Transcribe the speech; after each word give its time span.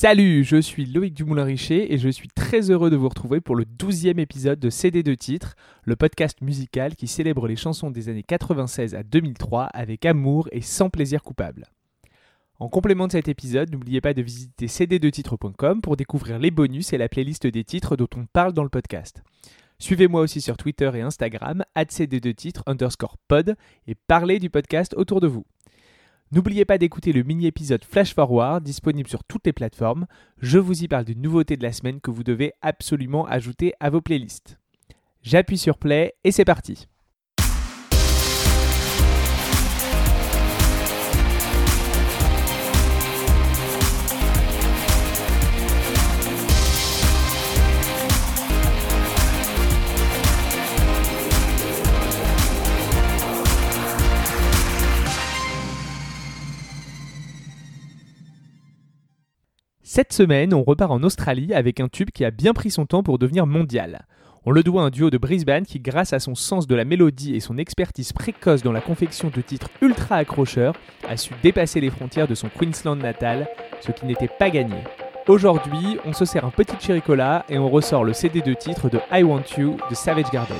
Salut, 0.00 0.44
je 0.44 0.60
suis 0.60 0.86
Loïc 0.86 1.12
Dumoulin-Richer 1.12 1.92
et 1.92 1.98
je 1.98 2.08
suis 2.08 2.28
très 2.28 2.70
heureux 2.70 2.88
de 2.88 2.94
vous 2.94 3.08
retrouver 3.08 3.40
pour 3.40 3.56
le 3.56 3.64
12e 3.64 4.20
épisode 4.20 4.60
de 4.60 4.70
CD 4.70 5.02
de 5.02 5.16
titres, 5.16 5.56
le 5.82 5.96
podcast 5.96 6.40
musical 6.40 6.94
qui 6.94 7.08
célèbre 7.08 7.48
les 7.48 7.56
chansons 7.56 7.90
des 7.90 8.08
années 8.08 8.22
96 8.22 8.94
à 8.94 9.02
2003 9.02 9.64
avec 9.64 10.06
amour 10.06 10.48
et 10.52 10.60
sans 10.60 10.88
plaisir 10.88 11.24
coupable. 11.24 11.64
En 12.60 12.68
complément 12.68 13.08
de 13.08 13.12
cet 13.12 13.26
épisode, 13.26 13.72
n'oubliez 13.72 14.00
pas 14.00 14.14
de 14.14 14.22
visiter 14.22 14.66
cd2titres.com 14.66 15.80
pour 15.80 15.96
découvrir 15.96 16.38
les 16.38 16.52
bonus 16.52 16.92
et 16.92 16.98
la 16.98 17.08
playlist 17.08 17.48
des 17.48 17.64
titres 17.64 17.96
dont 17.96 18.06
on 18.16 18.24
parle 18.26 18.52
dans 18.52 18.62
le 18.62 18.68
podcast. 18.68 19.24
Suivez-moi 19.80 20.20
aussi 20.20 20.40
sur 20.40 20.56
Twitter 20.56 20.92
et 20.94 21.00
Instagram, 21.00 21.64
cd2titres 21.76 22.62
underscore 22.66 23.16
pod, 23.26 23.56
et 23.88 23.96
parlez 24.06 24.38
du 24.38 24.48
podcast 24.48 24.94
autour 24.96 25.20
de 25.20 25.26
vous. 25.26 25.44
N'oubliez 26.30 26.66
pas 26.66 26.76
d'écouter 26.76 27.12
le 27.12 27.22
mini-épisode 27.22 27.84
Flash 27.86 28.14
Forward, 28.14 28.62
disponible 28.62 29.08
sur 29.08 29.24
toutes 29.24 29.46
les 29.46 29.54
plateformes. 29.54 30.06
Je 30.36 30.58
vous 30.58 30.84
y 30.84 30.88
parle 30.88 31.06
d'une 31.06 31.22
nouveauté 31.22 31.56
de 31.56 31.62
la 31.62 31.72
semaine 31.72 32.02
que 32.02 32.10
vous 32.10 32.22
devez 32.22 32.52
absolument 32.60 33.26
ajouter 33.26 33.72
à 33.80 33.88
vos 33.88 34.02
playlists. 34.02 34.58
J'appuie 35.22 35.56
sur 35.56 35.78
Play 35.78 36.14
et 36.24 36.30
c'est 36.30 36.44
parti. 36.44 36.86
Cette 59.98 60.12
semaine, 60.12 60.54
on 60.54 60.62
repart 60.62 60.92
en 60.92 61.02
Australie 61.02 61.52
avec 61.52 61.80
un 61.80 61.88
tube 61.88 62.10
qui 62.12 62.24
a 62.24 62.30
bien 62.30 62.52
pris 62.52 62.70
son 62.70 62.86
temps 62.86 63.02
pour 63.02 63.18
devenir 63.18 63.48
mondial. 63.48 64.06
On 64.46 64.52
le 64.52 64.62
doit 64.62 64.82
à 64.82 64.84
un 64.84 64.90
duo 64.90 65.10
de 65.10 65.18
Brisbane 65.18 65.66
qui, 65.66 65.80
grâce 65.80 66.12
à 66.12 66.20
son 66.20 66.36
sens 66.36 66.68
de 66.68 66.76
la 66.76 66.84
mélodie 66.84 67.34
et 67.34 67.40
son 67.40 67.58
expertise 67.58 68.12
précoce 68.12 68.62
dans 68.62 68.70
la 68.70 68.80
confection 68.80 69.28
de 69.28 69.40
titres 69.40 69.70
ultra 69.82 70.14
accrocheurs, 70.14 70.76
a 71.08 71.16
su 71.16 71.34
dépasser 71.42 71.80
les 71.80 71.90
frontières 71.90 72.28
de 72.28 72.36
son 72.36 72.48
Queensland 72.48 73.02
natal, 73.02 73.48
ce 73.80 73.90
qui 73.90 74.06
n'était 74.06 74.28
pas 74.28 74.50
gagné. 74.50 74.76
Aujourd'hui, 75.26 75.98
on 76.04 76.12
se 76.12 76.24
sert 76.24 76.44
un 76.44 76.50
petit 76.50 76.76
chéricola 76.78 77.44
et 77.48 77.58
on 77.58 77.68
ressort 77.68 78.04
le 78.04 78.12
CD 78.12 78.40
de 78.40 78.54
titre 78.54 78.88
de 78.88 79.00
I 79.10 79.24
Want 79.24 79.42
You 79.58 79.78
de 79.90 79.96
Savage 79.96 80.30
Garden. 80.30 80.58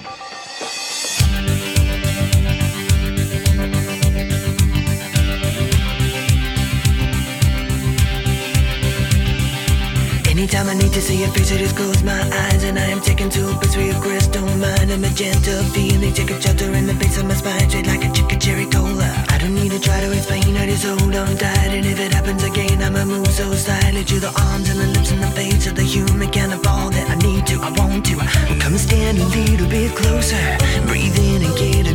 Anytime 10.38 10.68
I 10.68 10.74
need 10.74 10.92
to 10.92 11.02
see 11.02 11.18
your 11.18 11.30
face, 11.30 11.50
I 11.50 11.56
just 11.56 11.74
close 11.74 12.00
my 12.04 12.14
eyes 12.14 12.62
And 12.62 12.78
I 12.78 12.86
am 12.94 13.00
taken 13.00 13.28
to 13.28 13.50
a 13.50 13.54
place 13.54 13.76
where 13.76 13.92
crystal 14.00 14.46
mind. 14.62 14.88
A 14.92 14.96
magenta 14.96 15.64
feeling, 15.74 16.14
take 16.14 16.30
a 16.30 16.40
shelter 16.40 16.70
in 16.74 16.86
the 16.86 16.94
face 16.94 17.18
of 17.18 17.24
my 17.26 17.34
spine 17.34 17.68
Straight 17.68 17.88
like 17.88 18.04
a 18.04 18.12
chicken 18.12 18.38
cherry 18.38 18.66
cola. 18.66 19.10
I 19.30 19.38
don't 19.38 19.56
need 19.56 19.72
to 19.72 19.80
try 19.80 19.98
to 19.98 20.12
explain, 20.12 20.56
I 20.56 20.66
just 20.66 20.84
hold 20.86 21.16
on 21.16 21.36
tight 21.36 21.74
And 21.74 21.84
if 21.84 21.98
it 21.98 22.14
happens 22.14 22.44
again, 22.44 22.80
I'ma 22.80 23.04
move 23.04 23.26
so 23.26 23.52
slightly 23.52 24.04
To 24.04 24.20
the 24.20 24.30
arms 24.46 24.70
and 24.70 24.78
the 24.78 24.86
lips 24.86 25.10
and 25.10 25.20
the 25.20 25.30
face 25.32 25.66
of 25.66 25.74
the 25.74 25.82
human 25.82 26.30
kind 26.30 26.52
of 26.52 26.64
all 26.68 26.88
that 26.88 27.10
I 27.10 27.16
need 27.16 27.44
to, 27.48 27.58
I 27.60 27.70
want 27.74 28.06
to. 28.06 28.18
Come 28.62 28.78
stand 28.78 29.18
a 29.18 29.26
little 29.26 29.66
bit 29.66 29.90
closer 29.96 30.38
Breathe 30.86 31.18
in 31.18 31.42
and 31.42 31.56
get 31.58 31.87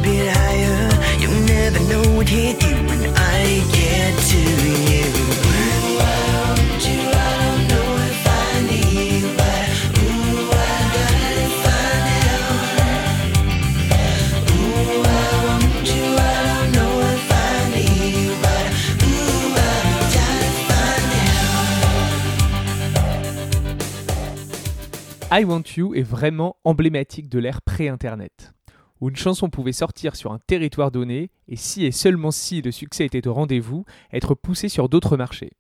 I 25.36 25.46
Want 25.46 25.64
You 25.78 25.96
est 25.96 26.04
vraiment 26.04 26.58
emblématique 26.64 27.28
de 27.28 27.40
l'ère 27.40 27.64
pré-internet, 27.64 28.54
où 29.02 29.10
une 29.10 29.16
chanson 29.16 29.50
pouvait 29.50 29.72
sortir 29.72 30.16
sur 30.16 30.32
un 30.32 30.38
territoire 30.38 30.92
donné 30.92 31.32
et 31.48 31.56
si 31.56 31.86
et 31.86 31.92
seulement 31.92 32.30
si 32.30 32.62
le 32.62 32.70
succès 32.70 33.08
était 33.08 33.28
au 33.28 33.34
rendez-vous, 33.34 33.84
être 34.12 34.36
poussée 34.36 34.70
sur 34.70 34.90
d'autres 34.90 35.18
marchés. 35.18 35.54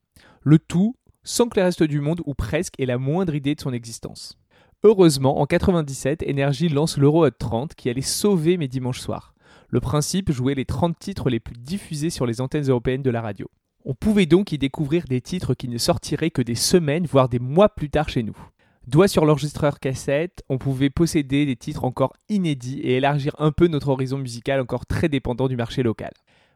Le 0.43 0.59
tout 0.59 0.95
sans 1.23 1.49
que 1.49 1.59
le 1.59 1.65
reste 1.65 1.81
du 1.81 2.01
monde 2.01 2.21
ou 2.27 2.35
presque 2.35 2.79
ait 2.79 2.85
la 2.85 2.99
moindre 2.99 3.33
idée 3.33 3.55
de 3.55 3.61
son 3.61 3.73
existence. 3.73 4.37
Heureusement, 4.83 5.39
en 5.39 5.47
97, 5.47 6.23
Energy 6.29 6.69
lance 6.69 6.99
l'Euro 6.99 7.25
Hot 7.25 7.31
30 7.31 7.73
qui 7.73 7.89
allait 7.89 8.01
sauver 8.01 8.57
mes 8.57 8.67
dimanches 8.67 8.99
soirs. 8.99 9.33
Le 9.69 9.79
principe, 9.79 10.31
jouer 10.31 10.53
les 10.53 10.65
30 10.65 10.99
titres 10.99 11.31
les 11.31 11.39
plus 11.39 11.57
diffusés 11.57 12.11
sur 12.11 12.27
les 12.27 12.41
antennes 12.41 12.69
européennes 12.69 13.01
de 13.01 13.09
la 13.09 13.21
radio. 13.21 13.49
On 13.85 13.95
pouvait 13.95 14.27
donc 14.27 14.51
y 14.51 14.59
découvrir 14.59 15.05
des 15.05 15.21
titres 15.21 15.55
qui 15.55 15.67
ne 15.67 15.79
sortiraient 15.79 16.29
que 16.29 16.43
des 16.43 16.53
semaines, 16.53 17.07
voire 17.07 17.27
des 17.27 17.39
mois 17.39 17.69
plus 17.69 17.89
tard 17.89 18.07
chez 18.07 18.21
nous. 18.21 18.37
Doigt 18.85 19.07
sur 19.07 19.25
l'enregistreur 19.25 19.79
cassette, 19.79 20.43
on 20.49 20.57
pouvait 20.57 20.89
posséder 20.89 21.45
des 21.45 21.55
titres 21.55 21.85
encore 21.85 22.11
inédits 22.27 22.81
et 22.81 22.97
élargir 22.97 23.33
un 23.39 23.53
peu 23.53 23.67
notre 23.67 23.87
horizon 23.87 24.17
musical 24.17 24.59
encore 24.59 24.85
très 24.85 25.07
dépendant 25.07 25.47
du 25.47 25.55
marché 25.55 25.83
local. 25.83 26.11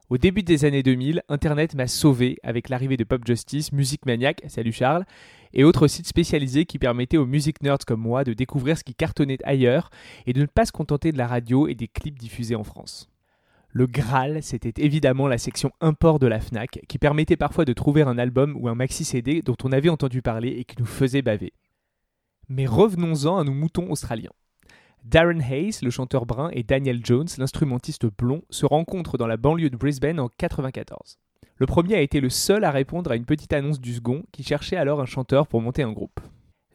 Au 0.09 0.17
début 0.17 0.43
des 0.43 0.65
années 0.65 0.83
2000, 0.83 1.23
Internet 1.29 1.73
m'a 1.75 1.88
sauvé 1.88 2.38
avec 2.43 2.67
l'arrivée 2.67 2.97
de 2.97 3.05
Pop 3.05 3.25
Justice, 3.25 3.71
Music 3.71 4.05
Maniac, 4.05 4.41
salut 4.49 4.73
Charles, 4.73 5.05
et 5.53 5.63
autres 5.63 5.88
sites 5.88 6.07
spécialisés 6.07 6.65
qui 6.65 6.79
permettaient 6.79 7.15
aux 7.15 7.25
music 7.25 7.63
nerds 7.63 7.85
comme 7.88 8.01
moi 8.01 8.25
de 8.25 8.33
découvrir 8.33 8.77
ce 8.77 8.83
qui 8.83 8.94
cartonnait 8.94 9.38
ailleurs 9.45 9.89
et 10.25 10.33
de 10.33 10.41
ne 10.41 10.47
pas 10.47 10.65
se 10.65 10.73
contenter 10.73 11.13
de 11.13 11.17
la 11.17 11.27
radio 11.27 11.69
et 11.69 11.75
des 11.75 11.88
clips 11.88 12.19
diffusés 12.19 12.55
en 12.55 12.65
France. 12.65 13.09
Le 13.69 13.88
Graal, 13.88 14.44
c'était 14.44 14.83
évidemment 14.83 15.29
la 15.29 15.38
section 15.38 15.71
import 15.79 16.19
de 16.19 16.27
la 16.27 16.41
FNAC, 16.41 16.81
qui 16.89 16.97
permettait 16.97 17.38
parfois 17.38 17.63
de 17.63 17.73
trouver 17.73 18.01
un 18.01 18.17
album 18.17 18.57
ou 18.59 18.67
un 18.67 18.75
maxi 18.75 19.05
CD 19.05 19.41
dont 19.41 19.57
on 19.63 19.71
avait 19.71 19.88
entendu 19.88 20.21
parler 20.21 20.49
et 20.49 20.65
qui 20.65 20.75
nous 20.79 20.85
faisait 20.85 21.21
baver. 21.21 21.53
Mais 22.49 22.65
revenons-en 22.65 23.37
à 23.37 23.43
nos 23.43 23.53
moutons 23.53 23.89
australiens. 23.91 24.31
Darren 25.03 25.39
Hayes, 25.39 25.79
le 25.81 25.89
chanteur 25.89 26.25
brun, 26.25 26.49
et 26.51 26.63
Daniel 26.63 26.99
Jones, 27.03 27.27
l'instrumentiste 27.37 28.05
blond, 28.05 28.41
se 28.49 28.65
rencontrent 28.65 29.17
dans 29.17 29.27
la 29.27 29.37
banlieue 29.37 29.69
de 29.69 29.77
Brisbane 29.77 30.19
en 30.19 30.25
1994. 30.25 31.17
Le 31.57 31.65
premier 31.65 31.95
a 31.95 32.01
été 32.01 32.19
le 32.19 32.29
seul 32.29 32.63
à 32.63 32.71
répondre 32.71 33.11
à 33.11 33.15
une 33.15 33.25
petite 33.25 33.53
annonce 33.53 33.79
du 33.79 33.93
second, 33.93 34.23
qui 34.31 34.43
cherchait 34.43 34.75
alors 34.75 35.01
un 35.01 35.05
chanteur 35.05 35.47
pour 35.47 35.61
monter 35.61 35.83
un 35.83 35.91
groupe. 35.91 36.19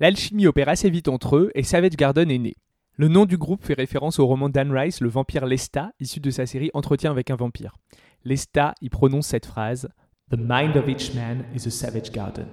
L'alchimie 0.00 0.46
opère 0.46 0.68
assez 0.68 0.90
vite 0.90 1.08
entre 1.08 1.36
eux 1.36 1.50
et 1.54 1.62
Savage 1.62 1.96
Garden 1.96 2.30
est 2.30 2.38
né. 2.38 2.54
Le 2.96 3.08
nom 3.08 3.24
du 3.24 3.38
groupe 3.38 3.64
fait 3.64 3.74
référence 3.74 4.18
au 4.18 4.26
roman 4.26 4.48
d'Anne 4.48 4.76
Rice, 4.76 5.00
Le 5.00 5.08
vampire 5.08 5.46
Lesta, 5.46 5.92
issu 6.00 6.20
de 6.20 6.30
sa 6.30 6.46
série 6.46 6.70
Entretien 6.74 7.10
avec 7.10 7.30
un 7.30 7.36
vampire. 7.36 7.76
Lesta 8.24 8.74
y 8.80 8.88
prononce 8.88 9.28
cette 9.28 9.46
phrase 9.46 9.88
The 10.30 10.38
mind 10.38 10.76
of 10.76 10.88
each 10.88 11.14
man 11.14 11.44
is 11.54 11.66
a 11.66 11.70
savage 11.70 12.10
garden. 12.10 12.46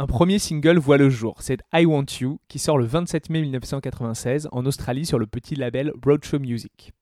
Un 0.00 0.06
premier 0.06 0.38
single 0.38 0.78
voit 0.78 0.96
le 0.96 1.10
jour, 1.10 1.34
c'est 1.40 1.60
I 1.74 1.84
Want 1.84 2.06
You, 2.20 2.38
qui 2.46 2.60
sort 2.60 2.78
le 2.78 2.84
27 2.84 3.30
mai 3.30 3.40
1996 3.40 4.48
en 4.52 4.64
Australie 4.64 5.04
sur 5.04 5.18
le 5.18 5.26
petit 5.26 5.56
label 5.56 5.92
Roadshow 6.04 6.38
Music. 6.38 6.92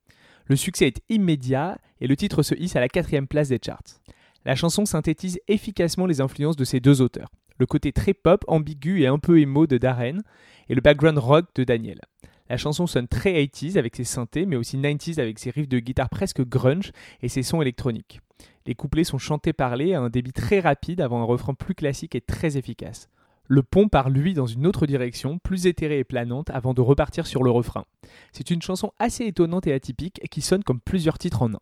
Le 0.47 0.57
succès 0.57 0.87
est 0.87 1.03
immédiat 1.11 1.77
et 2.01 2.06
le 2.06 2.17
titre 2.17 2.43
se 2.43 2.55
hisse 2.55 2.75
à 2.75 2.81
la 2.81 2.89
quatrième 2.89 3.27
place 3.27 3.51
des 3.51 3.61
charts. 3.62 4.01
La 4.47 4.55
chanson 4.55 4.87
synthétise 4.87 5.39
efficacement 5.47 6.06
les 6.06 6.23
influences 6.23 6.56
de 6.56 6.65
ces 6.65 6.81
deux 6.81 7.03
auteurs, 7.03 7.29
le 7.59 7.67
côté 7.67 7.93
très 7.93 8.15
pop, 8.15 8.43
ambigu 8.49 9.03
et 9.03 9.09
un 9.09 9.19
peu 9.19 9.41
émo 9.41 9.67
de 9.67 9.77
Darren, 9.77 10.23
et 10.71 10.75
le 10.75 10.81
background 10.81 11.19
rock 11.19 11.45
de 11.55 11.65
Daniel. 11.65 12.01
La 12.49 12.56
chanson 12.56 12.87
sonne 12.87 13.09
très 13.09 13.35
80s 13.35 13.77
avec 13.77 13.95
ses 13.95 14.05
synthés, 14.05 14.47
mais 14.47 14.56
aussi 14.56 14.79
90s 14.79 15.20
avec 15.20 15.38
ses 15.38 15.50
riffs 15.50 15.69
de 15.69 15.81
guitare 15.81 16.09
presque 16.09 16.41
grunge 16.41 16.93
et 17.20 17.29
ses 17.29 17.43
sons 17.43 17.61
électroniques. 17.61 18.20
Les 18.67 18.75
couplets 18.75 19.05
sont 19.05 19.19
chantés 19.19 19.53
parlés 19.53 19.94
à 19.94 20.00
un 20.00 20.11
débit 20.11 20.33
très 20.33 20.61
rapide 20.61 21.00
avant 21.00 21.21
un 21.21 21.25
refrain 21.25 21.55
plus 21.55 21.75
classique 21.75 22.15
et 22.15 22.21
très 22.21 22.56
efficace. 22.56 23.09
Le 23.49 23.62
pont 23.62 23.88
part 23.88 24.11
lui 24.11 24.35
dans 24.35 24.47
une 24.47 24.67
autre 24.67 24.87
direction, 24.87 25.38
plus 25.38 25.67
éthérée 25.67 26.00
et 26.00 26.05
planante, 26.05 26.50
avant 26.50 26.75
de 26.75 26.81
repartir 26.81 27.27
sur 27.27 27.44
le 27.44 27.50
refrain. 27.50 27.85
C'est 28.33 28.50
une 28.50 28.62
chanson 28.62 28.93
assez 28.99 29.25
étonnante 29.25 29.69
et 29.69 29.73
atypique 29.73 30.21
qui 30.31 30.41
sonne 30.41 30.65
comme 30.65 30.81
plusieurs 30.81 31.19
titres 31.19 31.43
en 31.43 31.55
un. 31.55 31.61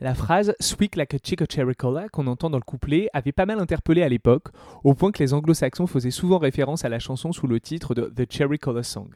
La 0.00 0.14
phrase 0.14 0.54
Sweet 0.60 0.96
like 0.96 1.14
a 1.14 1.18
cherry 1.48 1.74
cola 1.76 2.08
qu'on 2.08 2.26
entend 2.26 2.48
dans 2.48 2.56
le 2.56 2.64
couplet 2.64 3.10
avait 3.12 3.32
pas 3.32 3.44
mal 3.44 3.60
interpellé 3.60 4.02
à 4.02 4.08
l'époque, 4.08 4.48
au 4.82 4.94
point 4.94 5.12
que 5.12 5.22
les 5.22 5.34
anglo-saxons 5.34 5.86
faisaient 5.86 6.10
souvent 6.10 6.38
référence 6.38 6.86
à 6.86 6.88
la 6.88 6.98
chanson 6.98 7.32
sous 7.32 7.46
le 7.46 7.60
titre 7.60 7.94
de 7.94 8.04
The 8.06 8.32
Cherry 8.32 8.58
Cola 8.58 8.82
Song. 8.82 9.10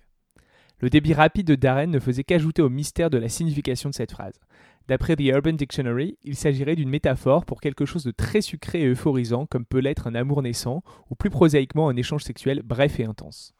Le 0.80 0.90
débit 0.90 1.14
rapide 1.14 1.46
de 1.46 1.54
Darren 1.54 1.86
ne 1.86 1.98
faisait 1.98 2.24
qu'ajouter 2.24 2.60
au 2.60 2.68
mystère 2.68 3.08
de 3.08 3.16
la 3.16 3.30
signification 3.30 3.88
de 3.88 3.94
cette 3.94 4.12
phrase. 4.12 4.34
D'après 4.86 5.16
The 5.16 5.20
Urban 5.20 5.52
Dictionary, 5.52 6.18
il 6.24 6.36
s'agirait 6.36 6.76
d'une 6.76 6.90
métaphore 6.90 7.46
pour 7.46 7.62
quelque 7.62 7.86
chose 7.86 8.04
de 8.04 8.10
très 8.10 8.42
sucré 8.42 8.82
et 8.82 8.86
euphorisant 8.86 9.46
comme 9.46 9.64
peut 9.64 9.78
l'être 9.78 10.06
un 10.06 10.14
amour 10.14 10.42
naissant, 10.42 10.82
ou 11.10 11.14
plus 11.14 11.30
prosaïquement 11.30 11.88
un 11.88 11.96
échange 11.96 12.22
sexuel 12.22 12.60
bref 12.62 13.00
et 13.00 13.04
intense. 13.04 13.54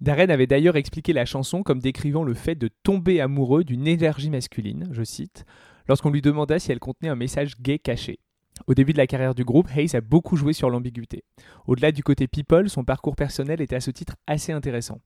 Darren 0.00 0.30
avait 0.30 0.46
d'ailleurs 0.46 0.76
expliqué 0.76 1.12
la 1.12 1.24
chanson 1.24 1.64
comme 1.64 1.80
décrivant 1.80 2.22
le 2.22 2.34
fait 2.34 2.54
de 2.54 2.68
tomber 2.84 3.20
amoureux 3.20 3.64
d'une 3.64 3.88
énergie 3.88 4.30
masculine, 4.30 4.88
je 4.92 5.02
cite, 5.02 5.44
lorsqu'on 5.88 6.10
lui 6.10 6.22
demanda 6.22 6.60
si 6.60 6.70
elle 6.70 6.78
contenait 6.78 7.08
un 7.08 7.16
message 7.16 7.60
gay 7.60 7.80
caché. 7.80 8.20
Au 8.68 8.74
début 8.74 8.92
de 8.92 8.98
la 8.98 9.08
carrière 9.08 9.34
du 9.34 9.44
groupe, 9.44 9.68
Hayes 9.76 9.96
a 9.96 10.00
beaucoup 10.00 10.36
joué 10.36 10.52
sur 10.52 10.70
l'ambiguïté. 10.70 11.24
Au-delà 11.66 11.90
du 11.90 12.04
côté 12.04 12.28
people, 12.28 12.68
son 12.68 12.84
parcours 12.84 13.16
personnel 13.16 13.60
était 13.60 13.76
à 13.76 13.80
ce 13.80 13.90
titre 13.90 14.14
assez 14.28 14.52
intéressant. 14.52 15.00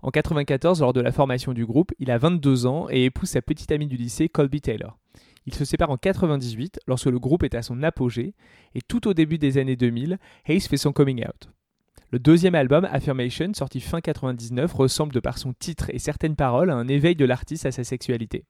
En 0.00 0.08
1994, 0.08 0.80
lors 0.80 0.92
de 0.92 1.00
la 1.00 1.10
formation 1.10 1.52
du 1.52 1.66
groupe, 1.66 1.92
il 1.98 2.12
a 2.12 2.18
22 2.18 2.66
ans 2.66 2.86
et 2.88 3.06
épouse 3.06 3.30
sa 3.30 3.42
petite 3.42 3.72
amie 3.72 3.88
du 3.88 3.96
lycée, 3.96 4.28
Colby 4.28 4.60
Taylor. 4.60 4.96
Il 5.44 5.54
se 5.54 5.64
sépare 5.64 5.90
en 5.90 5.96
98 5.96 6.78
lorsque 6.86 7.06
le 7.06 7.18
groupe 7.18 7.42
est 7.42 7.56
à 7.56 7.62
son 7.62 7.82
apogée 7.82 8.34
et 8.76 8.80
tout 8.80 9.08
au 9.08 9.14
début 9.14 9.38
des 9.38 9.58
années 9.58 9.74
2000, 9.74 10.18
Hayes 10.46 10.60
fait 10.60 10.76
son 10.76 10.92
coming 10.92 11.24
out. 11.26 11.50
Le 12.10 12.20
deuxième 12.20 12.54
album, 12.54 12.86
Affirmation, 12.90 13.52
sorti 13.54 13.80
fin 13.80 14.00
99, 14.00 14.72
ressemble 14.72 15.12
de 15.12 15.20
par 15.20 15.36
son 15.36 15.52
titre 15.52 15.90
et 15.92 15.98
certaines 15.98 16.36
paroles 16.36 16.70
à 16.70 16.76
un 16.76 16.86
éveil 16.86 17.16
de 17.16 17.24
l'artiste 17.24 17.66
à 17.66 17.72
sa 17.72 17.82
sexualité. 17.82 18.44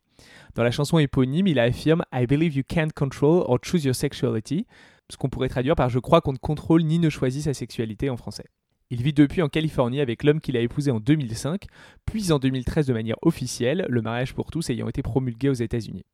Dans 0.55 0.63
la 0.63 0.71
chanson 0.71 0.99
éponyme, 0.99 1.47
il 1.47 1.59
affirme 1.59 2.05
I 2.13 2.27
believe 2.27 2.55
you 2.55 2.63
can't 2.69 2.93
control 2.95 3.43
or 3.47 3.59
choose 3.63 3.85
your 3.85 3.95
sexuality, 3.95 4.67
ce 5.09 5.17
qu'on 5.17 5.31
pourrait 5.31 5.49
traduire 5.49 5.77
par 5.77 5.89
Je 5.89 5.99
crois 5.99 6.21
qu'on 6.21 6.35
ne 6.35 6.39
contrôle 6.39 6.83
ni 6.83 6.99
ne 6.99 7.09
choisit 7.09 7.43
sa 7.43 7.55
sexualité 7.55 8.11
en 8.11 8.19
français. 8.19 8.45
Il 8.91 9.03
vit 9.03 9.13
depuis 9.13 9.43
en 9.43 9.49
Californie 9.49 10.01
avec 10.01 10.23
l'homme 10.23 10.41
qu'il 10.41 10.57
a 10.57 10.61
épousé 10.61 10.91
en 10.91 10.99
2005, 10.99 11.67
puis 12.07 12.33
en 12.33 12.39
2013 12.39 12.87
de 12.87 12.95
manière 12.95 13.19
officielle, 13.21 13.85
le 13.91 14.01
mariage 14.01 14.35
pour 14.35 14.51
tous 14.51 14.71
ayant 14.71 14.89
été 14.89 15.03
promulgué 15.03 15.51
aux 15.51 15.55
États-Unis. 15.55 16.07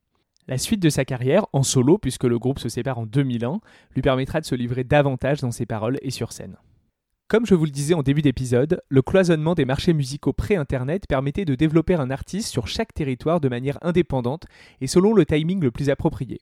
La 0.48 0.58
suite 0.58 0.82
de 0.82 0.90
sa 0.90 1.04
carrière, 1.04 1.46
en 1.52 1.62
solo, 1.62 1.98
puisque 1.98 2.24
le 2.24 2.38
groupe 2.38 2.58
se 2.58 2.68
sépare 2.68 2.98
en 2.98 3.06
2001, 3.06 3.60
lui 3.94 4.02
permettra 4.02 4.40
de 4.40 4.44
se 4.44 4.56
livrer 4.56 4.82
davantage 4.82 5.40
dans 5.40 5.52
ses 5.52 5.66
paroles 5.66 5.98
et 6.02 6.10
sur 6.10 6.32
scène. 6.32 6.56
Comme 7.28 7.46
je 7.46 7.54
vous 7.54 7.64
le 7.64 7.70
disais 7.70 7.94
en 7.94 8.02
début 8.02 8.22
d'épisode, 8.22 8.82
le 8.88 9.02
cloisonnement 9.02 9.54
des 9.54 9.64
marchés 9.64 9.94
musicaux 9.94 10.32
pré-internet 10.32 11.06
permettait 11.06 11.44
de 11.44 11.54
développer 11.54 11.94
un 11.94 12.10
artiste 12.10 12.48
sur 12.48 12.66
chaque 12.66 12.92
territoire 12.92 13.40
de 13.40 13.48
manière 13.48 13.78
indépendante 13.82 14.46
et 14.80 14.88
selon 14.88 15.14
le 15.14 15.24
timing 15.24 15.60
le 15.60 15.70
plus 15.70 15.90
approprié. 15.90 16.40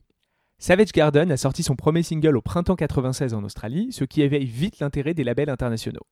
Savage 0.58 0.92
Garden 0.92 1.30
a 1.30 1.36
sorti 1.36 1.62
son 1.62 1.76
premier 1.76 2.02
single 2.02 2.36
au 2.38 2.42
printemps 2.42 2.76
96 2.76 3.34
en 3.34 3.44
Australie, 3.44 3.92
ce 3.92 4.04
qui 4.04 4.22
éveille 4.22 4.46
vite 4.46 4.80
l'intérêt 4.80 5.12
des 5.12 5.24
labels 5.24 5.50
internationaux. 5.50 6.06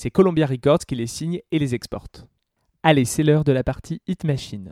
C'est 0.00 0.12
Columbia 0.12 0.46
Records 0.46 0.86
qui 0.86 0.94
les 0.94 1.08
signe 1.08 1.40
et 1.50 1.58
les 1.58 1.74
exporte. 1.74 2.28
Allez, 2.84 3.04
c'est 3.04 3.24
l'heure 3.24 3.42
de 3.42 3.50
la 3.50 3.64
partie 3.64 4.00
Hit 4.06 4.22
Machine. 4.22 4.70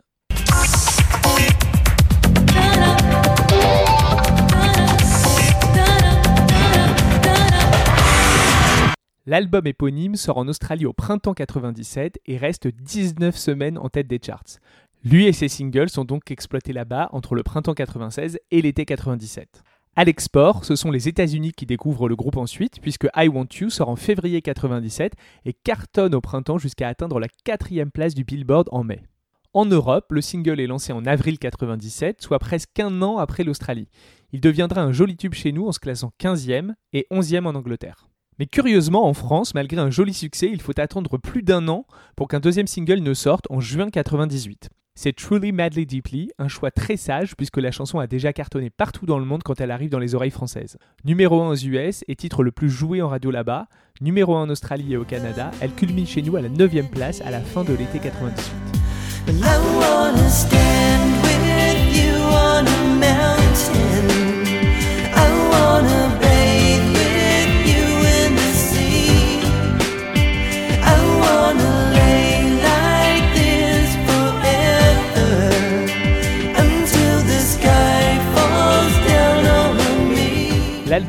L'album 9.25 9.67
éponyme 9.67 10.15
sort 10.15 10.37
en 10.37 10.47
Australie 10.47 10.85
au 10.85 10.93
printemps 10.93 11.33
97 11.33 12.21
et 12.25 12.37
reste 12.37 12.69
19 12.69 13.35
semaines 13.35 13.77
en 13.77 13.89
tête 13.89 14.07
des 14.07 14.21
charts. 14.25 14.61
Lui 15.03 15.27
et 15.27 15.33
ses 15.33 15.49
singles 15.49 15.89
sont 15.89 16.05
donc 16.05 16.31
exploités 16.31 16.71
là-bas 16.71 17.09
entre 17.11 17.35
le 17.35 17.43
printemps 17.43 17.73
96 17.73 18.39
et 18.51 18.61
l'été 18.61 18.85
97. 18.85 19.61
À 19.99 20.03
l'export, 20.03 20.63
ce 20.63 20.75
sont 20.75 20.91
les 20.91 21.07
États-Unis 21.07 21.53
qui 21.53 21.65
découvrent 21.65 22.07
le 22.07 22.15
groupe 22.15 22.37
ensuite, 22.37 22.79
puisque 22.81 23.07
I 23.15 23.29
Want 23.29 23.47
You 23.59 23.71
sort 23.71 23.89
en 23.89 23.95
février 23.95 24.43
97 24.43 25.13
et 25.45 25.53
cartonne 25.53 26.13
au 26.13 26.21
printemps 26.21 26.59
jusqu'à 26.59 26.87
atteindre 26.87 27.19
la 27.19 27.27
quatrième 27.43 27.89
place 27.89 28.13
du 28.13 28.23
Billboard 28.23 28.69
en 28.71 28.83
mai. 28.83 29.01
En 29.55 29.65
Europe, 29.65 30.11
le 30.11 30.21
single 30.21 30.59
est 30.59 30.67
lancé 30.67 30.93
en 30.93 31.07
avril 31.07 31.39
97, 31.39 32.21
soit 32.21 32.37
presque 32.37 32.79
un 32.79 33.01
an 33.01 33.17
après 33.17 33.43
l'Australie. 33.43 33.87
Il 34.33 34.39
deviendra 34.39 34.81
un 34.81 34.91
joli 34.91 35.17
tube 35.17 35.33
chez 35.33 35.51
nous 35.51 35.65
en 35.65 35.71
se 35.71 35.79
classant 35.79 36.11
15e 36.21 36.75
et 36.93 37.07
11e 37.09 37.47
en 37.47 37.55
Angleterre. 37.55 38.07
Mais 38.37 38.45
curieusement, 38.45 39.07
en 39.07 39.15
France, 39.15 39.55
malgré 39.55 39.81
un 39.81 39.89
joli 39.89 40.13
succès, 40.13 40.47
il 40.53 40.61
faut 40.61 40.79
attendre 40.79 41.17
plus 41.17 41.41
d'un 41.41 41.67
an 41.69 41.87
pour 42.15 42.27
qu'un 42.27 42.39
deuxième 42.39 42.67
single 42.67 42.99
ne 42.99 43.15
sorte 43.15 43.47
en 43.49 43.61
juin 43.61 43.89
98. 43.89 44.69
C'est 44.99 45.15
Truly 45.15 45.51
Madly 45.51 45.85
Deeply, 45.85 46.31
un 46.39 46.47
choix 46.47 46.71
très 46.71 46.97
sage 46.97 47.35
puisque 47.35 47.57
la 47.57 47.69
chanson 47.69 47.99
a 47.99 48.07
déjà 48.07 48.33
cartonné 48.33 48.71
partout 48.71 49.05
dans 49.05 49.19
le 49.19 49.25
monde 49.25 49.43
quand 49.43 49.61
elle 49.61 49.69
arrive 49.69 49.91
dans 49.91 49.99
les 49.99 50.15
oreilles 50.15 50.31
françaises. 50.31 50.79
Numéro 51.05 51.39
1 51.43 51.49
aux 51.49 51.55
US 51.55 52.03
et 52.07 52.15
titre 52.15 52.41
le 52.41 52.51
plus 52.51 52.71
joué 52.71 52.99
en 53.03 53.07
radio 53.07 53.29
là-bas, 53.29 53.67
numéro 54.01 54.35
1 54.35 54.41
en 54.41 54.49
Australie 54.49 54.93
et 54.93 54.97
au 54.97 55.03
Canada, 55.03 55.51
elle 55.61 55.73
culmine 55.73 56.07
chez 56.07 56.23
nous 56.23 56.35
à 56.35 56.41
la 56.41 56.49
9ème 56.49 56.89
place 56.89 57.21
à 57.21 57.29
la 57.29 57.41
fin 57.41 57.63
de 57.63 57.73
l'été 57.73 57.99
98. 57.99 58.43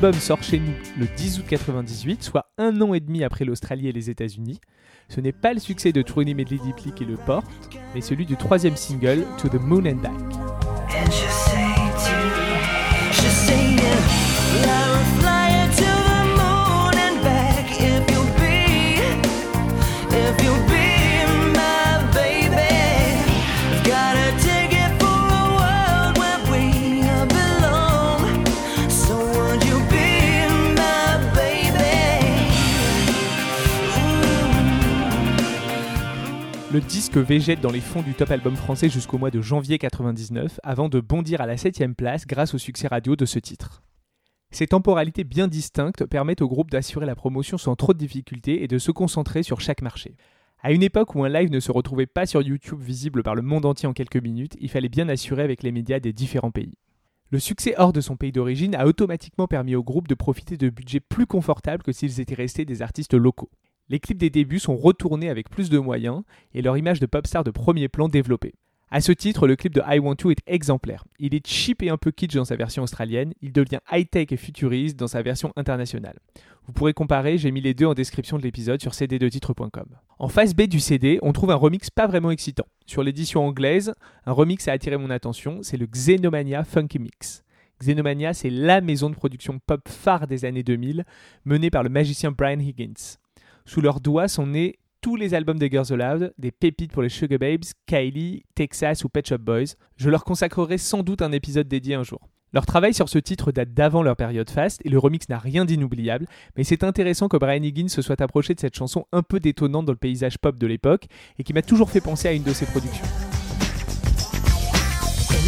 L'album 0.00 0.20
sort 0.20 0.44
chez 0.44 0.60
nous 0.60 0.74
le 0.96 1.08
10 1.16 1.40
août 1.40 1.44
98, 1.48 2.22
soit 2.22 2.52
un 2.56 2.80
an 2.82 2.94
et 2.94 3.00
demi 3.00 3.24
après 3.24 3.44
l'Australie 3.44 3.88
et 3.88 3.92
les 3.92 4.10
États-Unis. 4.10 4.60
Ce 5.08 5.20
n'est 5.20 5.32
pas 5.32 5.52
le 5.52 5.58
succès 5.58 5.90
de 5.90 6.02
Trudy 6.02 6.36
Medley 6.36 6.58
Deeply 6.58 6.92
qui 6.92 7.04
le 7.04 7.16
porte, 7.16 7.50
mais 7.96 8.00
celui 8.00 8.24
du 8.24 8.36
troisième 8.36 8.76
single, 8.76 9.26
To 9.38 9.48
the 9.48 9.60
Moon 9.60 9.84
and 9.86 9.96
Back. 9.96 11.37
Disque 37.08 37.26
végète 37.26 37.62
dans 37.62 37.70
les 37.70 37.80
fonds 37.80 38.02
du 38.02 38.12
top 38.12 38.30
album 38.30 38.54
français 38.54 38.90
jusqu'au 38.90 39.16
mois 39.16 39.30
de 39.30 39.40
janvier 39.40 39.78
99 39.78 40.60
avant 40.62 40.90
de 40.90 41.00
bondir 41.00 41.40
à 41.40 41.46
la 41.46 41.56
7ème 41.56 41.94
place 41.94 42.26
grâce 42.26 42.52
au 42.52 42.58
succès 42.58 42.86
radio 42.86 43.16
de 43.16 43.24
ce 43.24 43.38
titre. 43.38 43.82
Ces 44.50 44.66
temporalités 44.66 45.24
bien 45.24 45.48
distinctes 45.48 46.04
permettent 46.04 46.42
au 46.42 46.48
groupe 46.48 46.70
d'assurer 46.70 47.06
la 47.06 47.14
promotion 47.14 47.56
sans 47.56 47.76
trop 47.76 47.94
de 47.94 47.98
difficultés 47.98 48.62
et 48.62 48.68
de 48.68 48.76
se 48.76 48.90
concentrer 48.90 49.42
sur 49.42 49.62
chaque 49.62 49.80
marché. 49.80 50.16
À 50.62 50.70
une 50.70 50.82
époque 50.82 51.14
où 51.14 51.24
un 51.24 51.30
live 51.30 51.50
ne 51.50 51.60
se 51.60 51.72
retrouvait 51.72 52.04
pas 52.04 52.26
sur 52.26 52.42
YouTube 52.42 52.82
visible 52.82 53.22
par 53.22 53.34
le 53.34 53.40
monde 53.42 53.64
entier 53.64 53.88
en 53.88 53.94
quelques 53.94 54.22
minutes, 54.22 54.58
il 54.60 54.68
fallait 54.68 54.90
bien 54.90 55.08
assurer 55.08 55.42
avec 55.42 55.62
les 55.62 55.72
médias 55.72 56.00
des 56.00 56.12
différents 56.12 56.50
pays. 56.50 56.74
Le 57.30 57.38
succès 57.38 57.74
hors 57.78 57.94
de 57.94 58.02
son 58.02 58.16
pays 58.16 58.32
d'origine 58.32 58.74
a 58.74 58.86
automatiquement 58.86 59.46
permis 59.46 59.76
au 59.76 59.82
groupe 59.82 60.08
de 60.08 60.14
profiter 60.14 60.58
de 60.58 60.68
budgets 60.68 61.00
plus 61.00 61.26
confortables 61.26 61.82
que 61.82 61.92
s'ils 61.92 62.20
étaient 62.20 62.34
restés 62.34 62.66
des 62.66 62.82
artistes 62.82 63.14
locaux. 63.14 63.50
Les 63.88 64.00
clips 64.00 64.18
des 64.18 64.30
débuts 64.30 64.58
sont 64.58 64.76
retournés 64.76 65.30
avec 65.30 65.48
plus 65.48 65.70
de 65.70 65.78
moyens 65.78 66.22
et 66.54 66.62
leur 66.62 66.76
image 66.76 67.00
de 67.00 67.06
pop 67.06 67.26
star 67.26 67.44
de 67.44 67.50
premier 67.50 67.88
plan 67.88 68.08
développée. 68.08 68.54
À 68.90 69.02
ce 69.02 69.12
titre, 69.12 69.46
le 69.46 69.54
clip 69.54 69.74
de 69.74 69.82
I 69.86 69.98
Want 69.98 70.16
You 70.24 70.30
est 70.30 70.42
exemplaire. 70.46 71.04
Il 71.18 71.34
est 71.34 71.46
cheap 71.46 71.82
et 71.82 71.90
un 71.90 71.98
peu 71.98 72.10
kitsch 72.10 72.34
dans 72.34 72.46
sa 72.46 72.56
version 72.56 72.82
australienne, 72.82 73.34
il 73.42 73.52
devient 73.52 73.80
high-tech 73.92 74.32
et 74.32 74.36
futuriste 74.38 74.98
dans 74.98 75.08
sa 75.08 75.20
version 75.20 75.52
internationale. 75.56 76.18
Vous 76.66 76.72
pourrez 76.72 76.94
comparer, 76.94 77.36
j'ai 77.36 77.50
mis 77.50 77.60
les 77.60 77.74
deux 77.74 77.84
en 77.84 77.94
description 77.94 78.38
de 78.38 78.42
l'épisode 78.42 78.80
sur 78.80 78.92
cd2titres.com. 78.92 79.86
En 80.18 80.28
face 80.28 80.54
B 80.54 80.62
du 80.62 80.80
CD, 80.80 81.18
on 81.22 81.32
trouve 81.32 81.50
un 81.50 81.54
remix 81.54 81.90
pas 81.90 82.06
vraiment 82.06 82.30
excitant. 82.30 82.66
Sur 82.86 83.02
l'édition 83.02 83.46
anglaise, 83.46 83.92
un 84.24 84.32
remix 84.32 84.68
a 84.68 84.72
attiré 84.72 84.96
mon 84.96 85.10
attention, 85.10 85.60
c'est 85.62 85.76
le 85.76 85.86
Xenomania 85.86 86.64
Funky 86.64 86.98
Mix. 86.98 87.44
Xenomania, 87.80 88.34
c'est 88.34 88.50
la 88.50 88.80
maison 88.80 89.08
de 89.08 89.14
production 89.14 89.60
pop 89.66 89.86
phare 89.88 90.26
des 90.26 90.44
années 90.44 90.62
2000, 90.62 91.04
menée 91.44 91.70
par 91.70 91.82
le 91.82 91.90
magicien 91.90 92.32
Brian 92.32 92.58
Higgins. 92.58 93.18
Sous 93.68 93.82
leurs 93.82 94.00
doigts 94.00 94.28
sont 94.28 94.46
nés 94.46 94.78
tous 95.02 95.14
les 95.14 95.34
albums 95.34 95.58
des 95.58 95.68
Girls 95.68 95.92
Aloud, 95.92 96.32
des 96.38 96.50
pépites 96.50 96.90
pour 96.90 97.02
les 97.02 97.10
Sugar 97.10 97.38
Babes, 97.38 97.64
Kylie, 97.84 98.42
Texas 98.54 99.04
ou 99.04 99.10
Pet 99.10 99.28
Shop 99.28 99.36
Boys. 99.36 99.74
Je 99.96 100.08
leur 100.08 100.24
consacrerai 100.24 100.78
sans 100.78 101.02
doute 101.02 101.20
un 101.20 101.32
épisode 101.32 101.68
dédié 101.68 101.94
un 101.94 102.02
jour. 102.02 102.30
Leur 102.54 102.64
travail 102.64 102.94
sur 102.94 103.10
ce 103.10 103.18
titre 103.18 103.52
date 103.52 103.74
d'avant 103.74 104.02
leur 104.02 104.16
période 104.16 104.48
fast 104.48 104.80
et 104.86 104.88
le 104.88 104.98
remix 104.98 105.28
n'a 105.28 105.38
rien 105.38 105.66
d'inoubliable, 105.66 106.24
mais 106.56 106.64
c'est 106.64 106.82
intéressant 106.82 107.28
que 107.28 107.36
Brian 107.36 107.62
Higgins 107.62 107.88
se 107.88 108.00
soit 108.00 108.22
approché 108.22 108.54
de 108.54 108.60
cette 108.60 108.74
chanson 108.74 109.04
un 109.12 109.22
peu 109.22 109.38
détonnante 109.38 109.84
dans 109.84 109.92
le 109.92 109.98
paysage 109.98 110.38
pop 110.38 110.58
de 110.58 110.66
l'époque 110.66 111.04
et 111.38 111.44
qui 111.44 111.52
m'a 111.52 111.60
toujours 111.60 111.90
fait 111.90 112.00
penser 112.00 112.26
à 112.26 112.32
une 112.32 112.44
de 112.44 112.54
ses 112.54 112.64
productions. 112.64 113.04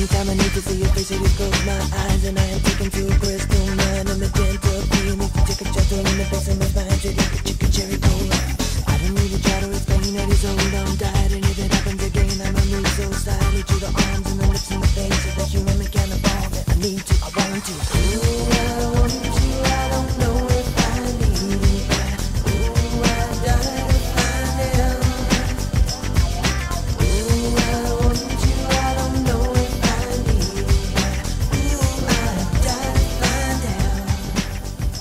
Anytime 0.01 0.31
I 0.31 0.33
need 0.33 0.53
to 0.57 0.63
see 0.63 0.81
your 0.81 0.89
face, 0.97 1.13
I 1.13 1.19
just 1.21 1.37
close 1.37 1.61
my 1.69 1.77
eyes 1.77 2.25
and 2.25 2.39
I 2.39 2.43
am 2.57 2.61
taken 2.65 2.89
to 2.89 3.05
a 3.05 3.15
crystal 3.21 3.67
mind. 3.77 4.09
I'm 4.09 4.17
a 4.17 4.29
gentle 4.33 4.81
being, 4.97 5.19
need 5.21 5.29
to 5.29 5.41
take 5.45 5.61
a 5.61 5.65
chapter 5.69 6.01
in 6.01 6.17
the 6.17 6.25
face 6.25 6.49
and 6.49 6.57
my 6.57 6.65
hand, 6.73 7.01
chicken, 7.05 7.29
chicken, 7.45 7.69
cherry 7.69 8.01
cola. 8.01 8.33
I 8.89 8.97
don't 8.97 9.13
need 9.13 9.29
to 9.29 9.41
try 9.45 9.61
to 9.61 9.69
explain 9.69 10.17
that 10.17 10.25
he's 10.33 10.45
old, 10.49 10.57
I'm 10.57 10.97
died, 10.97 11.33
and 11.37 11.45
if 11.45 11.59
it 11.61 11.69
happens 11.69 12.01
again, 12.01 12.33
I'ma 12.33 12.65
move 12.73 12.89
so 12.97 13.13
silently 13.13 13.61
to 13.61 13.77
the 13.77 13.93
arms 13.93 14.25
and 14.25 14.41
the 14.41 14.47
lips 14.49 14.71
and 14.73 14.81
the 14.81 14.89
face 14.89 15.21
of 15.29 15.35
the 15.37 15.45
human 15.53 15.77
mechanical 15.77 16.49
that 16.49 16.65
I 16.65 16.75
need 16.81 17.05
to, 17.05 17.15
I 17.21 17.29
want 17.37 17.61
to. 17.61 17.75
Ooh, 17.77 18.57
I 18.57 18.89
want 18.97 19.13
to, 19.21 19.53
I 19.69 19.85
don't 19.93 20.17
know. 20.17 20.30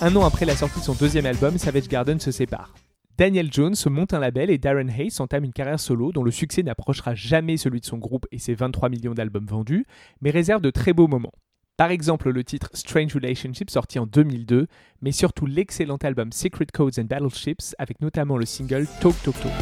Un 0.10 0.16
an 0.16 0.26
après 0.26 0.46
la 0.46 0.56
sortie 0.56 0.80
de 0.80 0.86
son 0.86 0.96
deuxième 0.96 1.28
album, 1.28 1.60
Savage 1.60 1.88
Garden 1.88 2.20
se 2.20 2.32
sépare. 2.32 2.74
Daniel 3.20 3.54
Jones 3.54 3.76
monte 3.86 4.16
un 4.16 4.20
label 4.20 4.50
et 4.50 4.58
Darren 4.58 4.90
Hayes 4.90 5.20
entame 5.20 5.44
une 5.44 5.54
carrière 5.54 5.80
solo 5.80 6.12
dont 6.12 6.24
le 6.24 6.32
succès 6.32 6.64
n'approchera 6.64 7.14
jamais 7.14 7.58
celui 7.58 7.80
de 7.80 7.86
son 7.86 8.00
groupe 8.00 8.26
et 8.32 8.40
ses 8.40 8.56
23 8.56 8.90
millions 8.90 9.14
d'albums 9.14 9.46
vendus, 9.46 9.86
mais 10.22 10.32
réserve 10.32 10.64
de 10.64 10.72
très 10.72 10.94
beaux 10.94 11.08
moments. 11.08 11.34
Par 11.78 11.92
exemple 11.92 12.32
le 12.32 12.44
titre 12.44 12.72
Strange 12.74 13.14
Relationship 13.14 13.70
sorti 13.70 14.00
en 14.00 14.08
2002, 14.08 14.66
mais 15.04 15.12
surtout 15.12 15.46
l'excellent 15.46 15.98
album 15.98 16.32
Secret 16.32 16.66
Codes 16.74 16.98
and 16.98 17.04
Battleships 17.04 17.76
avec 17.78 18.02
notamment 18.02 18.38
le 18.38 18.48
single 18.48 18.88
Talk 19.02 19.16
Talk 19.22 19.36
Talk. 19.42 19.54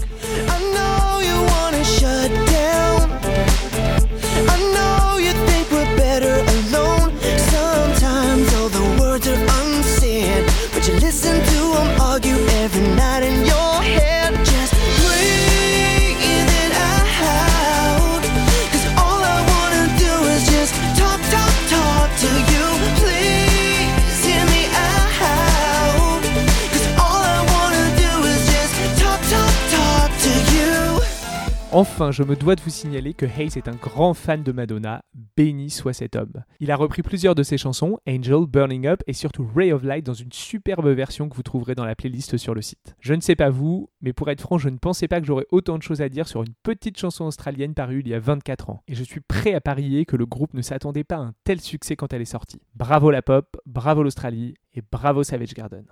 Enfin, 31.79 32.09
je 32.09 32.23
me 32.23 32.35
dois 32.35 32.55
de 32.55 32.61
vous 32.61 32.71
signaler 32.71 33.13
que 33.13 33.27
Hayes 33.27 33.55
est 33.55 33.67
un 33.67 33.75
grand 33.75 34.15
fan 34.15 34.41
de 34.41 34.51
Madonna, 34.51 35.03
béni 35.35 35.69
soit 35.69 35.93
cet 35.93 36.15
homme. 36.15 36.43
Il 36.59 36.71
a 36.71 36.75
repris 36.75 37.03
plusieurs 37.03 37.35
de 37.35 37.43
ses 37.43 37.59
chansons, 37.59 37.99
Angel, 38.09 38.47
Burning 38.47 38.87
Up 38.87 39.03
et 39.05 39.13
surtout 39.13 39.47
Ray 39.55 39.71
of 39.71 39.83
Light 39.83 40.03
dans 40.03 40.15
une 40.15 40.31
superbe 40.31 40.87
version 40.87 41.29
que 41.29 41.35
vous 41.35 41.43
trouverez 41.43 41.75
dans 41.75 41.85
la 41.85 41.95
playlist 41.95 42.37
sur 42.37 42.55
le 42.55 42.63
site. 42.63 42.95
Je 42.99 43.13
ne 43.13 43.21
sais 43.21 43.35
pas 43.35 43.51
vous, 43.51 43.91
mais 44.01 44.11
pour 44.11 44.27
être 44.31 44.41
franc, 44.41 44.57
je 44.57 44.69
ne 44.69 44.79
pensais 44.79 45.07
pas 45.07 45.21
que 45.21 45.27
j'aurais 45.27 45.45
autant 45.51 45.77
de 45.77 45.83
choses 45.83 46.01
à 46.01 46.09
dire 46.09 46.27
sur 46.27 46.41
une 46.41 46.55
petite 46.63 46.97
chanson 46.97 47.25
australienne 47.25 47.75
parue 47.75 47.99
il 47.99 48.07
y 48.07 48.15
a 48.15 48.19
24 48.19 48.71
ans. 48.71 48.81
Et 48.87 48.95
je 48.95 49.03
suis 49.03 49.21
prêt 49.21 49.53
à 49.53 49.61
parier 49.61 50.05
que 50.05 50.15
le 50.15 50.25
groupe 50.25 50.55
ne 50.55 50.63
s'attendait 50.63 51.03
pas 51.03 51.17
à 51.17 51.19
un 51.19 51.33
tel 51.43 51.61
succès 51.61 51.95
quand 51.95 52.11
elle 52.11 52.23
est 52.23 52.25
sortie. 52.25 52.63
Bravo 52.73 53.11
la 53.11 53.21
pop, 53.21 53.55
bravo 53.67 54.01
l'Australie 54.01 54.55
et 54.73 54.81
bravo 54.81 55.21
Savage 55.21 55.53
Garden. 55.53 55.85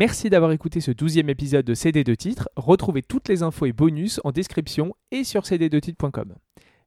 Merci 0.00 0.30
d'avoir 0.30 0.50
écouté 0.52 0.80
ce 0.80 0.92
douzième 0.92 1.28
épisode 1.28 1.66
de 1.66 1.74
CD 1.74 2.04
2 2.04 2.16
titres. 2.16 2.48
Retrouvez 2.56 3.02
toutes 3.02 3.28
les 3.28 3.42
infos 3.42 3.66
et 3.66 3.74
bonus 3.74 4.18
en 4.24 4.32
description 4.32 4.94
et 5.10 5.24
sur 5.24 5.42
cd2titres.com. 5.42 6.36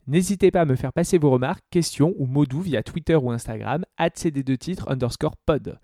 N'hésitez 0.08 0.50
pas 0.50 0.62
à 0.62 0.66
me 0.66 0.76
faire 0.76 0.92
passer 0.92 1.20
vos 1.20 1.30
remarques, 1.30 1.64
questions 1.70 2.16
ou 2.18 2.26
mots 2.26 2.48
doux 2.48 2.62
via 2.62 2.82
Twitter 2.82 3.16
ou 3.16 3.30
Instagram, 3.30 3.86
cd2titres 4.00 4.92
underscore 4.92 5.38
pod. 5.46 5.78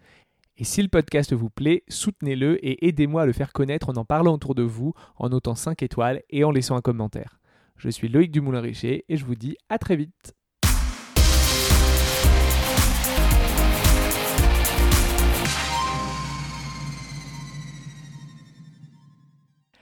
Et 0.58 0.64
si 0.64 0.82
le 0.82 0.88
podcast 0.88 1.32
vous 1.32 1.52
plaît, 1.52 1.84
soutenez-le 1.88 2.66
et 2.66 2.88
aidez-moi 2.88 3.22
à 3.22 3.26
le 3.28 3.34
faire 3.34 3.54
connaître 3.54 3.90
en 3.90 3.98
en 3.98 4.06
parlant 4.06 4.34
autour 4.34 4.56
de 4.56 4.64
vous, 4.64 4.96
en 5.16 5.30
notant 5.30 5.54
5 5.54 5.84
étoiles 5.84 6.24
et 6.32 6.44
en 6.44 6.50
laissant 6.50 6.78
un 6.78 6.82
commentaire. 6.82 7.40
Je 7.78 7.90
suis 7.90 8.10
Loïc 8.10 8.32
Dumoulin-Richer 8.32 9.06
et 9.08 9.18
je 9.18 9.26
vous 9.26 9.36
dis 9.36 9.56
à 9.70 9.78
très 9.78 9.98
vite. 9.98 10.34